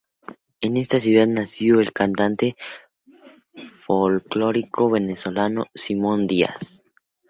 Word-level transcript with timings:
En 0.61 0.77
esta 0.77 0.99
ciudad 0.99 1.27
nació 1.27 1.79
el 1.79 1.93
cantante 1.93 2.55
folclórico 3.53 4.89
venezolano 4.89 5.65
Simón 5.75 6.25
Díaz. 6.25 6.81